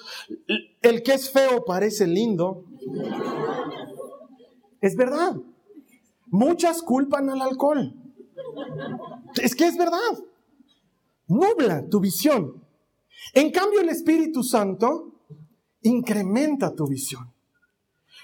[0.82, 2.66] el que es feo parece lindo.
[4.82, 5.36] Es verdad.
[6.26, 7.94] Muchas culpan al alcohol.
[9.42, 10.18] Es que es verdad.
[11.28, 12.62] Nubla tu visión.
[13.34, 15.20] En cambio, el Espíritu Santo
[15.82, 17.32] incrementa tu visión.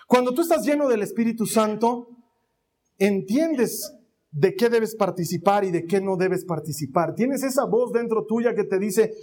[0.07, 2.09] Cuando tú estás lleno del Espíritu Santo,
[2.99, 3.95] entiendes
[4.31, 7.15] de qué debes participar y de qué no debes participar.
[7.15, 9.15] Tienes esa voz dentro tuya que te dice,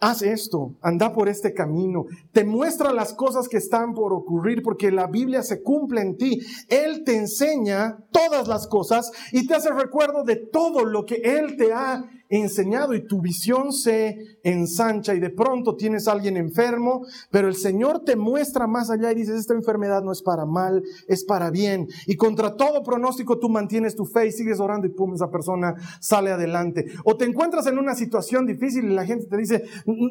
[0.00, 4.90] haz esto, anda por este camino, te muestra las cosas que están por ocurrir porque
[4.90, 6.40] la Biblia se cumple en ti.
[6.68, 11.56] Él te enseña todas las cosas y te hace recuerdo de todo lo que Él
[11.56, 17.04] te ha enseñado y tu visión se ensancha y de pronto tienes a alguien enfermo,
[17.30, 20.82] pero el Señor te muestra más allá y dices, esta enfermedad no es para mal,
[21.08, 21.88] es para bien.
[22.06, 25.74] Y contra todo pronóstico tú mantienes tu fe y sigues orando y pum, esa persona
[26.00, 26.86] sale adelante.
[27.04, 29.64] O te encuentras en una situación difícil y la gente te dice,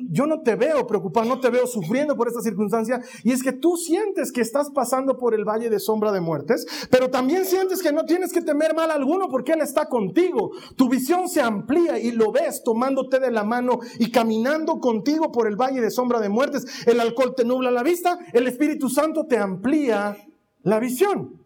[0.09, 3.01] yo no te veo preocupado, no te veo sufriendo por esta circunstancia.
[3.23, 6.65] Y es que tú sientes que estás pasando por el valle de sombra de muertes,
[6.89, 10.51] pero también sientes que no tienes que temer mal alguno porque Él está contigo.
[10.75, 15.47] Tu visión se amplía y lo ves tomándote de la mano y caminando contigo por
[15.47, 16.65] el valle de sombra de muertes.
[16.87, 20.17] El alcohol te nubla la vista, el Espíritu Santo te amplía
[20.63, 21.43] la visión.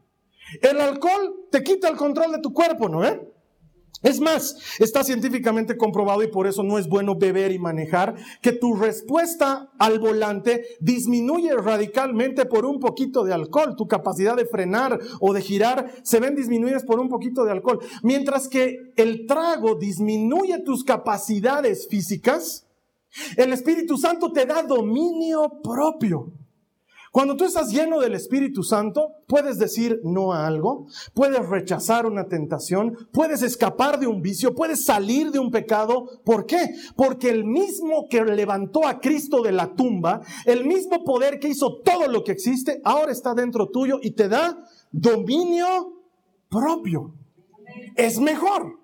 [0.62, 3.04] El alcohol te quita el control de tu cuerpo, ¿no?
[3.06, 3.33] Eh?
[4.04, 8.52] Es más, está científicamente comprobado y por eso no es bueno beber y manejar, que
[8.52, 13.76] tu respuesta al volante disminuye radicalmente por un poquito de alcohol.
[13.78, 17.80] Tu capacidad de frenar o de girar se ven disminuidas por un poquito de alcohol.
[18.04, 22.68] Mientras que el trago disminuye tus capacidades físicas,
[23.38, 26.43] el Espíritu Santo te da dominio propio.
[27.13, 32.28] Cuando tú estás lleno del Espíritu Santo, puedes decir no a algo, puedes rechazar una
[32.28, 36.10] tentación, puedes escapar de un vicio, puedes salir de un pecado.
[36.26, 36.73] ¿Por qué?
[36.95, 41.82] Porque el mismo que levantó a Cristo de la tumba, el mismo poder que hizo
[41.86, 44.58] todo lo que existe, ahora está dentro tuyo y te da
[44.91, 45.93] dominio
[46.49, 47.13] propio.
[47.95, 48.80] Es mejor.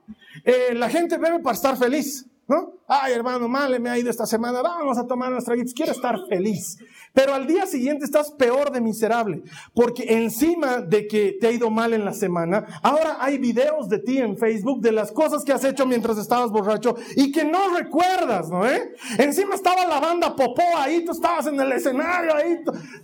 [0.45, 2.27] Eh, la gente bebe para estar feliz.
[2.47, 2.78] ¿No?
[2.91, 5.75] Ay, hermano, mal me ha ido esta semana, vamos a tomar nuestra guitarra.
[5.75, 6.79] Quiero estar feliz.
[7.13, 9.43] Pero al día siguiente estás peor de miserable,
[9.75, 13.99] porque encima de que te ha ido mal en la semana, ahora hay videos de
[13.99, 17.77] ti en Facebook de las cosas que has hecho mientras estabas borracho y que no
[17.77, 18.65] recuerdas, ¿no?
[18.65, 18.95] Eh?
[19.19, 22.57] Encima estaba la banda Popó ahí, tú estabas en el escenario ahí,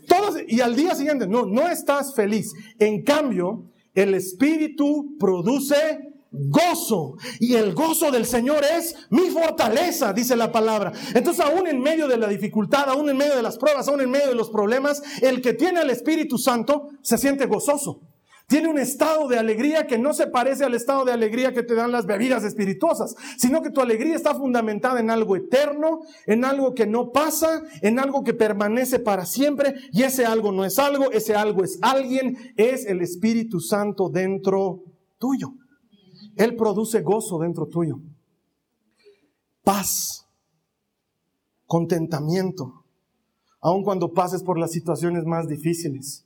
[0.07, 2.53] todos, y al día siguiente, no, no estás feliz.
[2.79, 7.15] En cambio, el Espíritu produce gozo.
[7.39, 10.91] Y el gozo del Señor es mi fortaleza, dice la palabra.
[11.13, 14.11] Entonces, aún en medio de la dificultad, aún en medio de las pruebas, aún en
[14.11, 18.01] medio de los problemas, el que tiene el Espíritu Santo se siente gozoso.
[18.47, 21.73] Tiene un estado de alegría que no se parece al estado de alegría que te
[21.73, 26.75] dan las bebidas espirituosas, sino que tu alegría está fundamentada en algo eterno, en algo
[26.75, 31.11] que no pasa, en algo que permanece para siempre, y ese algo no es algo,
[31.11, 34.83] ese algo es alguien, es el Espíritu Santo dentro
[35.17, 35.53] tuyo.
[36.35, 37.99] Él produce gozo dentro tuyo,
[39.63, 40.27] paz,
[41.65, 42.83] contentamiento,
[43.61, 46.25] aun cuando pases por las situaciones más difíciles.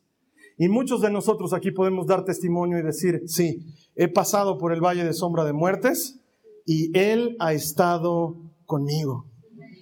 [0.57, 4.81] Y muchos de nosotros aquí podemos dar testimonio y decir, sí, he pasado por el
[4.81, 6.19] valle de sombra de muertes
[6.65, 9.25] y Él ha estado conmigo.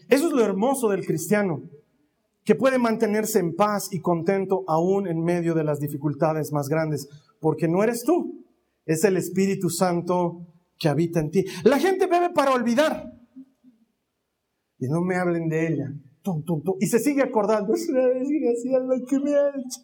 [0.08, 1.62] Eso es lo hermoso del cristiano,
[2.44, 7.10] que puede mantenerse en paz y contento aún en medio de las dificultades más grandes,
[7.40, 8.46] porque no eres tú,
[8.88, 10.48] es el Espíritu Santo
[10.80, 11.46] que habita en ti.
[11.64, 13.12] La gente bebe para olvidar.
[14.80, 15.94] Y no me hablen de ella.
[16.80, 17.74] Y se sigue acordando.
[17.74, 19.82] Es una desgracia lo que me ha hecho.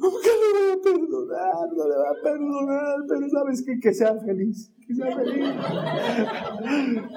[0.00, 1.68] ¿Cómo que le voy a perdonar?
[1.74, 2.96] No le va a perdonar.
[3.08, 4.72] Pero sabes que, que sea feliz.
[4.86, 5.48] Que sea feliz.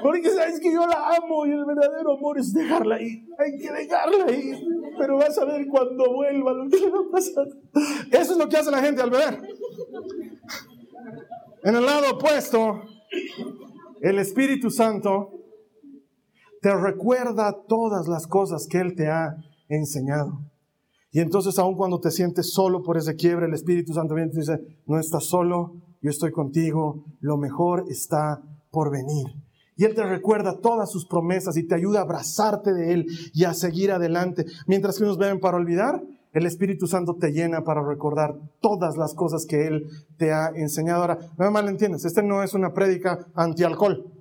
[0.01, 3.27] Porque sabes que yo la amo y el verdadero amor es dejarla ahí.
[3.37, 4.51] Hay que dejarla ahí.
[4.97, 7.47] Pero vas a ver cuando vuelva lo que le va a pasar.
[8.11, 9.41] Eso es lo que hace la gente al beber.
[11.63, 12.81] En el lado opuesto,
[14.01, 15.31] el Espíritu Santo
[16.61, 19.35] te recuerda todas las cosas que Él te ha
[19.67, 20.39] enseñado.
[21.11, 24.33] Y entonces aun cuando te sientes solo por ese quiebre, el Espíritu Santo viene y
[24.33, 28.41] te dice, no estás solo, yo estoy contigo, lo mejor está
[28.71, 29.27] por venir.
[29.75, 33.45] Y Él te recuerda todas sus promesas y te ayuda a abrazarte de Él y
[33.45, 34.45] a seguir adelante.
[34.67, 39.13] Mientras que unos beben para olvidar, el Espíritu Santo te llena para recordar todas las
[39.13, 39.85] cosas que Él
[40.17, 41.01] te ha enseñado.
[41.01, 44.18] Ahora, no me malentiendes, este no es una prédica anti-alcohol.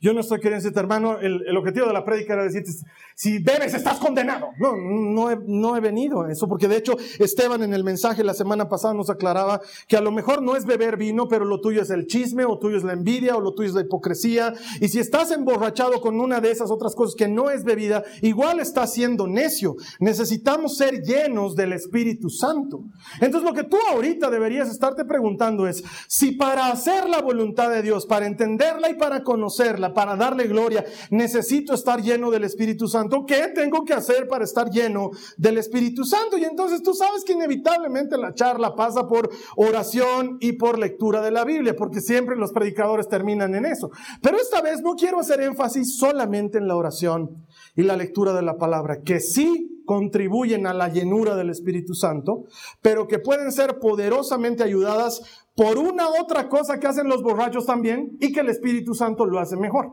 [0.00, 2.70] Yo no estoy queriendo decirte, hermano, el, objetivo de la prédica era decirte,
[3.14, 4.50] si bebes estás condenado.
[4.58, 8.22] No, no he, no he venido a eso, porque de hecho Esteban en el mensaje
[8.24, 11.60] la semana pasada nos aclaraba que a lo mejor no es beber vino, pero lo
[11.60, 14.54] tuyo es el chisme, o tuyo es la envidia, o lo tuyo es la hipocresía.
[14.80, 18.60] Y si estás emborrachado con una de esas otras cosas que no es bebida, igual
[18.60, 19.76] estás siendo necio.
[20.00, 22.84] Necesitamos ser llenos del Espíritu Santo.
[23.20, 27.82] Entonces lo que tú ahorita deberías estarte preguntando es, si para hacer la voluntad de
[27.82, 29.57] Dios, para entenderla y para conocerla,
[29.94, 34.70] para darle gloria, necesito estar lleno del Espíritu Santo, ¿qué tengo que hacer para estar
[34.70, 36.38] lleno del Espíritu Santo?
[36.38, 41.30] Y entonces tú sabes que inevitablemente la charla pasa por oración y por lectura de
[41.30, 43.90] la Biblia, porque siempre los predicadores terminan en eso.
[44.22, 47.44] Pero esta vez no quiero hacer énfasis solamente en la oración
[47.74, 52.44] y la lectura de la palabra, que sí contribuyen a la llenura del Espíritu Santo,
[52.82, 58.16] pero que pueden ser poderosamente ayudadas por una otra cosa que hacen los borrachos también
[58.20, 59.92] y que el Espíritu Santo lo hace mejor.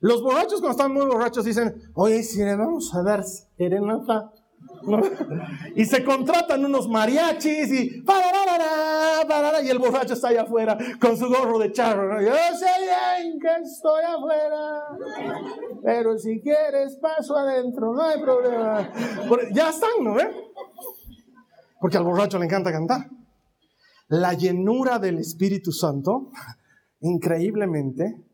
[0.00, 4.32] Los borrachos cuando están muy borrachos dicen, oye, si le vamos a dar serenata.
[5.74, 8.04] Y se contratan unos mariachis y
[9.64, 12.18] y el borracho está allá afuera con su gorro de charro.
[12.22, 14.82] Yo sé bien que estoy afuera,
[15.84, 18.90] pero si quieres paso adentro, no hay problema.
[19.52, 20.30] Ya están, ¿no ve?
[21.80, 23.17] Porque al borracho le encanta cantar.
[24.08, 26.30] La llenura del Espíritu Santo,
[27.00, 28.24] increíblemente,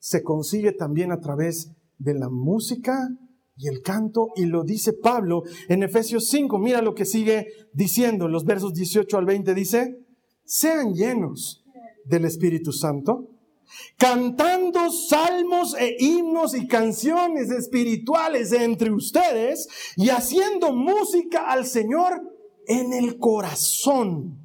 [0.00, 3.08] se consigue también a través de la música
[3.56, 6.58] y el canto, y lo dice Pablo en Efesios 5.
[6.58, 9.54] Mira lo que sigue diciendo en los versos 18 al 20.
[9.54, 10.04] Dice,
[10.44, 11.64] sean llenos
[12.04, 13.30] del Espíritu Santo,
[13.96, 22.20] cantando salmos e himnos y canciones espirituales entre ustedes y haciendo música al Señor
[22.66, 24.43] en el corazón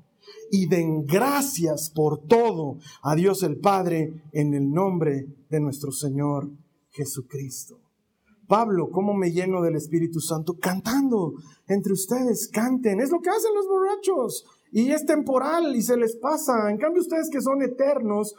[0.52, 6.50] y den gracias por todo a Dios el Padre en el nombre de nuestro Señor
[6.92, 7.80] Jesucristo.
[8.48, 10.58] Pablo, ¿cómo me lleno del Espíritu Santo?
[10.60, 11.34] Cantando
[11.68, 13.00] entre ustedes, canten.
[13.00, 14.44] Es lo que hacen los borrachos.
[14.72, 16.70] Y es temporal y se les pasa.
[16.72, 18.34] En cambio, ustedes que son eternos,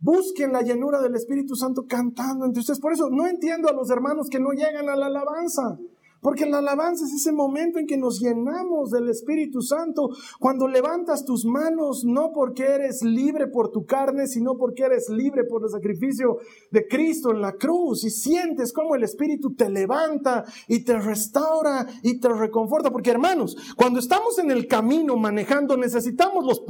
[0.00, 2.78] busquen la llenura del Espíritu Santo cantando entre ustedes.
[2.78, 5.78] Por eso no entiendo a los hermanos que no llegan a la alabanza.
[6.20, 11.24] Porque la alabanza es ese momento en que nos llenamos del Espíritu Santo, cuando levantas
[11.24, 15.70] tus manos no porque eres libre por tu carne, sino porque eres libre por el
[15.70, 16.38] sacrificio
[16.70, 21.86] de Cristo en la cruz y sientes cómo el Espíritu te levanta y te restaura
[22.02, 22.90] y te reconforta.
[22.90, 26.62] Porque hermanos, cuando estamos en el camino manejando necesitamos los,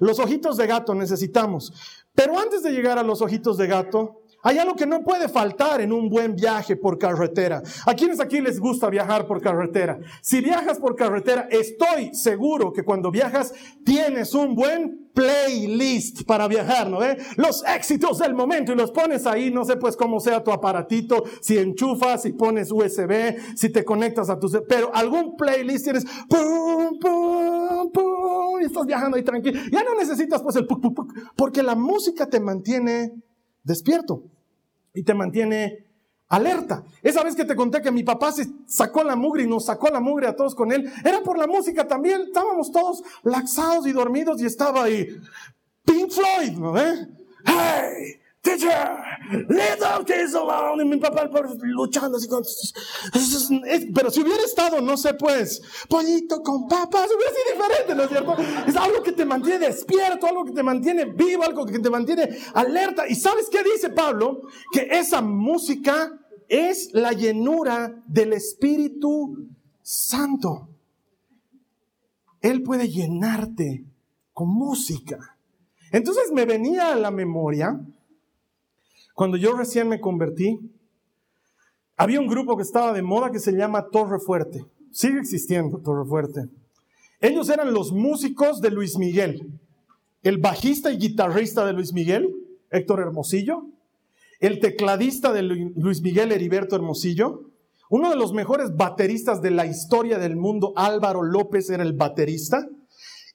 [0.00, 1.72] los ojitos de gato, necesitamos.
[2.14, 5.80] Pero antes de llegar a los ojitos de gato, hay algo que no puede faltar
[5.80, 7.62] en un buen viaje por carretera.
[7.86, 9.98] ¿A quienes aquí les gusta viajar por carretera?
[10.22, 13.52] Si viajas por carretera, estoy seguro que cuando viajas
[13.84, 17.18] tienes un buen playlist para viajar, ¿no ve?
[17.36, 21.24] Los éxitos del momento y los pones ahí, no sé pues cómo sea tu aparatito,
[21.40, 24.48] si enchufas, si pones USB, si te conectas a tu...
[24.68, 26.04] Pero algún playlist tienes...
[26.28, 29.60] Pum, pum, pum, y estás viajando ahí tranquilo.
[29.72, 30.68] Ya no necesitas pues el...
[31.34, 33.12] Porque la música te mantiene
[33.68, 34.24] despierto
[34.94, 35.86] y te mantiene
[36.28, 36.82] alerta.
[37.02, 39.88] Esa vez que te conté que mi papá se sacó la mugre y nos sacó
[39.90, 42.22] la mugre a todos con él, era por la música también.
[42.22, 45.06] Estábamos todos laxados y dormidos y estaba ahí
[45.84, 46.58] Pink Floyd.
[47.44, 48.98] Hey, teacher,
[49.48, 50.82] little kids alone.
[50.82, 51.28] Y mi papá
[51.62, 52.42] luchando así con...
[53.94, 58.08] Pero si hubiera estado, no sé, pues, pollito con papas, hubiera sido diferente, ¿no es
[58.08, 58.36] cierto?
[58.66, 62.28] Es algo que te mantiene despierto, algo que te mantiene vivo, algo que te mantiene
[62.54, 63.08] alerta.
[63.08, 64.42] ¿Y sabes qué dice Pablo?
[64.72, 66.12] Que esa música
[66.48, 69.48] es la llenura del Espíritu
[69.82, 70.68] Santo.
[72.40, 73.84] Él puede llenarte
[74.32, 75.36] con música.
[75.90, 77.80] Entonces me venía a la memoria
[79.18, 80.60] cuando yo recién me convertí,
[81.96, 84.64] había un grupo que estaba de moda que se llama Torre Fuerte.
[84.92, 86.44] Sigue existiendo Torre Fuerte.
[87.20, 89.58] Ellos eran los músicos de Luis Miguel.
[90.22, 92.32] El bajista y guitarrista de Luis Miguel,
[92.70, 93.64] Héctor Hermosillo.
[94.38, 97.50] El tecladista de Luis Miguel, Heriberto Hermosillo.
[97.90, 102.68] Uno de los mejores bateristas de la historia del mundo, Álvaro López, era el baterista.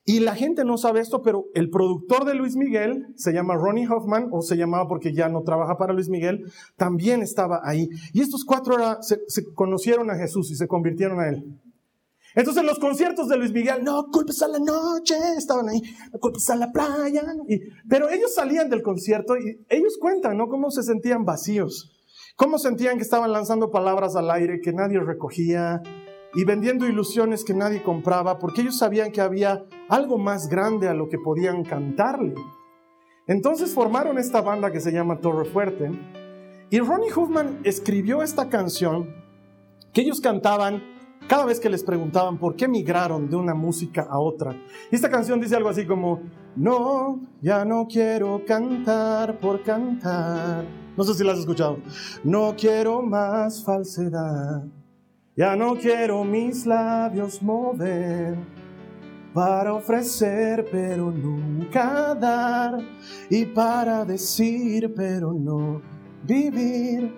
[0.05, 3.87] Y la gente no sabe esto, pero el productor de Luis Miguel se llama Ronnie
[3.87, 7.87] Hoffman, o se llamaba porque ya no trabaja para Luis Miguel, también estaba ahí.
[8.11, 9.17] Y estos cuatro se,
[9.53, 11.45] conocieron a Jesús y se convirtieron a él.
[12.35, 15.81] Entonces los conciertos de Luis Miguel, no culpes a la noche, estaban ahí,
[16.11, 17.23] no culpes a la playa.
[17.87, 20.47] Pero ellos salían del concierto y ellos cuentan, ¿no?
[20.49, 21.91] Cómo se sentían vacíos,
[22.35, 25.81] cómo sentían que estaban lanzando palabras al aire que nadie recogía
[26.34, 30.93] y vendiendo ilusiones que nadie compraba, porque ellos sabían que había algo más grande a
[30.93, 32.36] lo que podían cantarle.
[33.27, 35.91] Entonces formaron esta banda que se llama Torre Fuerte
[36.73, 39.13] y Ronnie Hoffman escribió esta canción
[39.93, 40.81] que ellos cantaban
[41.27, 44.55] cada vez que les preguntaban por qué migraron de una música a otra.
[44.91, 46.21] Y esta canción dice algo así como,
[46.55, 50.65] no, ya no quiero cantar por cantar.
[50.97, 51.77] No sé si la has escuchado.
[52.23, 54.63] No quiero más falsedad.
[55.36, 58.38] Ya no quiero mis labios mover
[59.34, 62.77] para ofrecer pero nunca dar
[63.31, 65.81] y para decir pero no
[66.23, 67.11] vivir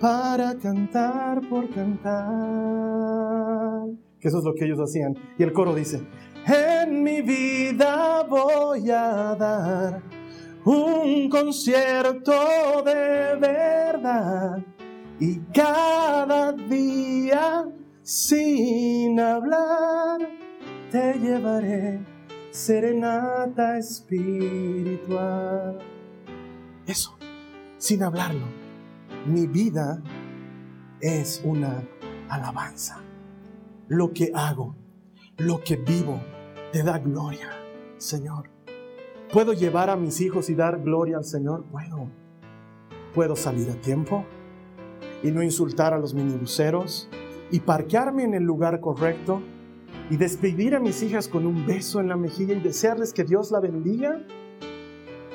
[0.00, 2.22] para cantar por cantar.
[4.18, 5.14] Que eso es lo que ellos hacían.
[5.36, 6.00] Y el coro dice,
[6.46, 10.00] en mi vida voy a dar
[10.64, 12.32] un concierto
[12.82, 14.56] de verdad
[15.20, 17.66] y cada día
[18.02, 20.20] sin hablar
[20.90, 22.00] te llevaré
[22.50, 25.78] serenata espiritual.
[26.86, 27.16] Eso,
[27.76, 28.58] sin hablarlo
[29.28, 30.02] mi vida
[31.00, 31.82] es una
[32.28, 33.00] alabanza.
[33.88, 34.74] Lo que hago,
[35.36, 36.20] lo que vivo,
[36.72, 37.50] te da gloria,
[37.98, 38.50] Señor.
[39.32, 41.64] ¿Puedo llevar a mis hijos y dar gloria al Señor?
[41.64, 42.08] Puedo.
[43.14, 44.24] ¿Puedo salir a tiempo
[45.22, 47.08] y no insultar a los minibuseros
[47.50, 49.40] y parquearme en el lugar correcto
[50.10, 53.50] y despedir a mis hijas con un beso en la mejilla y desearles que Dios
[53.50, 54.22] la bendiga?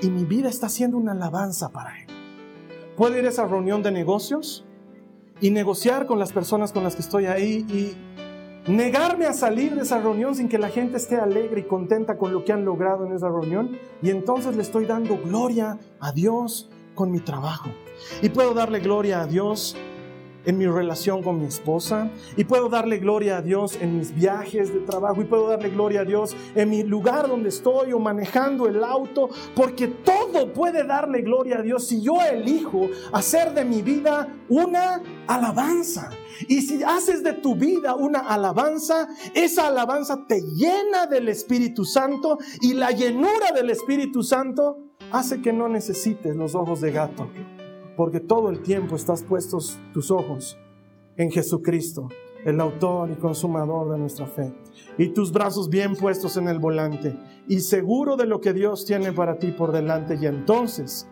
[0.02, 2.08] Y mi vida está siendo una alabanza para Él.
[2.98, 4.66] Puedo ir a esa reunión de negocios
[5.42, 9.82] y negociar con las personas con las que estoy ahí y negarme a salir de
[9.82, 13.06] esa reunión sin que la gente esté alegre y contenta con lo que han logrado
[13.06, 13.78] en esa reunión.
[14.02, 17.70] Y entonces le estoy dando gloria a Dios con mi trabajo.
[18.22, 19.76] Y puedo darle gloria a Dios
[20.46, 24.74] en mi relación con mi esposa y puedo darle gloria a Dios en mis viajes
[24.74, 28.68] de trabajo y puedo darle gloria a Dios en mi lugar donde estoy o manejando
[28.68, 33.82] el auto, porque todo puede darle gloria a Dios si yo elijo hacer de mi
[33.82, 36.10] vida una alabanza.
[36.48, 42.40] Y si haces de tu vida una alabanza, esa alabanza te llena del Espíritu Santo
[42.60, 44.78] y la llenura del Espíritu Santo
[45.12, 47.30] hace que no necesites los ojos de gato
[47.96, 50.58] porque todo el tiempo estás puestos tus ojos
[51.16, 52.10] en Jesucristo,
[52.44, 54.54] el autor y consumador de nuestra fe,
[54.98, 57.18] y tus brazos bien puestos en el volante,
[57.48, 60.18] y seguro de lo que Dios tiene para ti por delante.
[60.20, 61.08] Y entonces,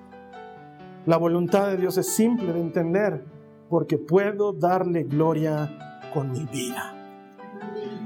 [1.05, 3.25] la voluntad de Dios es simple de entender,
[3.69, 6.95] porque puedo darle gloria con mi vida.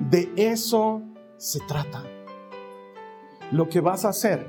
[0.09, 1.01] De eso
[1.37, 2.03] se trata.
[3.51, 4.45] Lo que vas a hacer,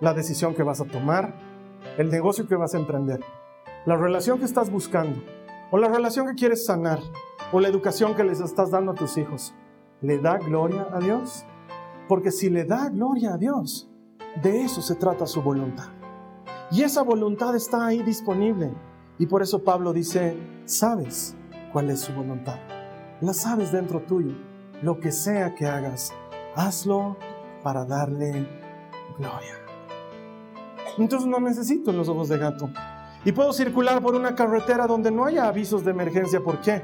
[0.00, 1.34] la decisión que vas a tomar,
[1.98, 3.20] el negocio que vas a emprender
[3.86, 5.22] la relación que estás buscando,
[5.70, 7.00] o la relación que quieres sanar,
[7.52, 9.54] o la educación que les estás dando a tus hijos,
[10.00, 11.44] ¿le da gloria a Dios?
[12.08, 13.90] Porque si le da gloria a Dios,
[14.42, 15.88] de eso se trata su voluntad.
[16.70, 18.72] Y esa voluntad está ahí disponible.
[19.18, 21.36] Y por eso Pablo dice, sabes
[21.72, 22.58] cuál es su voluntad.
[23.20, 24.34] La sabes dentro tuyo.
[24.82, 26.12] Lo que sea que hagas,
[26.56, 27.16] hazlo
[27.62, 28.48] para darle
[29.18, 29.54] gloria.
[30.98, 32.70] Entonces no necesito los ojos de gato.
[33.24, 36.40] Y puedo circular por una carretera donde no haya avisos de emergencia.
[36.40, 36.82] ¿Por qué?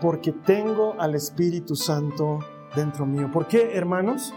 [0.00, 2.38] Porque tengo al Espíritu Santo
[2.74, 3.30] dentro mío.
[3.30, 4.32] ¿Por qué, hermanos?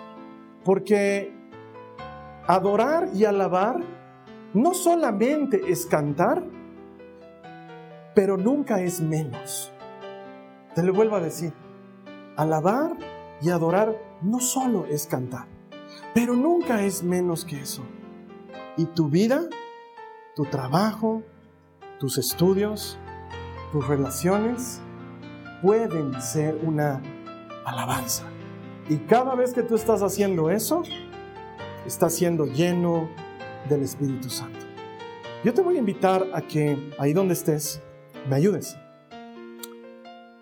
[0.65, 1.33] Porque
[2.47, 3.79] adorar y alabar
[4.53, 6.43] no solamente es cantar,
[8.13, 9.71] pero nunca es menos.
[10.75, 11.53] Te lo vuelvo a decir.
[12.35, 12.91] Alabar
[13.41, 15.47] y adorar no solo es cantar,
[16.13, 17.83] pero nunca es menos que eso.
[18.75, 19.41] Y tu vida,
[20.35, 21.23] tu trabajo,
[21.99, 22.97] tus estudios,
[23.71, 24.81] tus relaciones
[25.61, 27.01] pueden ser una
[27.65, 28.23] alabanza.
[28.89, 30.83] Y cada vez que tú estás haciendo eso,
[31.85, 33.09] estás siendo lleno
[33.67, 34.65] del Espíritu Santo.
[35.43, 37.81] Yo te voy a invitar a que ahí donde estés,
[38.29, 38.77] me ayudes.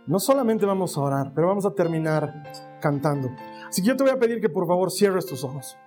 [0.08, 2.43] No solamente vamos a orar, pero vamos a terminar
[2.80, 3.32] cantando.
[3.68, 5.78] Así que yo te voy a pedir que por favor cierres tus ojos.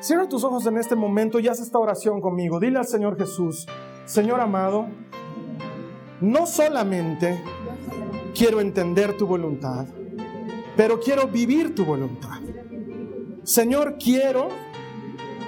[0.00, 2.60] Cierra tus ojos en este momento y haz esta oración conmigo.
[2.60, 3.66] Dile al Señor Jesús,
[4.04, 4.88] Señor amado,
[6.22, 7.42] no solamente
[8.34, 9.86] quiero entender tu voluntad,
[10.76, 12.38] pero quiero vivir tu voluntad.
[13.42, 14.48] Señor, quiero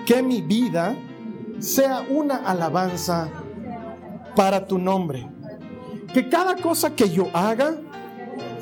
[0.05, 0.97] que mi vida
[1.61, 3.31] sea una alabanza
[4.35, 5.27] para tu nombre.
[6.13, 7.77] Que cada cosa que yo haga,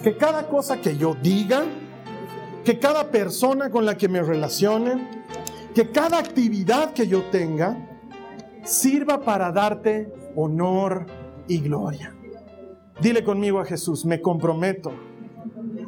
[0.03, 1.63] que cada cosa que yo diga,
[2.65, 5.23] que cada persona con la que me relacione,
[5.75, 7.77] que cada actividad que yo tenga,
[8.65, 11.22] sirva para darte honor
[11.53, 12.14] y gloria.
[13.00, 14.92] Dile conmigo a Jesús, me comprometo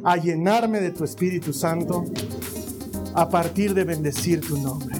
[0.03, 2.05] a llenarme de tu Espíritu Santo
[3.15, 4.95] a partir de bendecir tu nombre.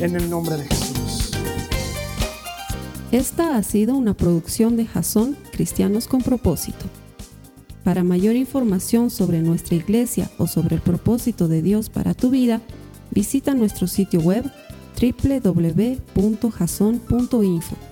[0.00, 1.32] En el nombre de Jesús.
[3.10, 6.86] Esta ha sido una producción de Jason Cristianos con propósito.
[7.82, 12.60] Para mayor información sobre nuestra iglesia o sobre el propósito de Dios para tu vida,
[13.10, 14.48] visita nuestro sitio web
[15.00, 17.91] www.jason.info.